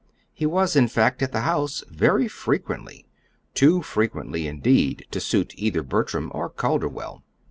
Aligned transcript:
He 0.33 0.47
was, 0.47 0.75
in 0.75 0.87
fact, 0.87 1.21
at 1.21 1.31
the 1.31 1.41
house 1.41 1.83
very 1.87 2.27
frequently 2.27 3.05
too 3.53 3.83
frequently, 3.83 4.47
indeed, 4.47 5.05
to 5.11 5.19
suit 5.19 5.53
either 5.57 5.83
Bertram 5.83 6.31
or 6.33 6.49
Calderwell. 6.49 7.21